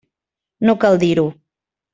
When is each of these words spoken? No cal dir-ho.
No 0.69 0.75
cal 0.85 0.99
dir-ho. 1.05 1.29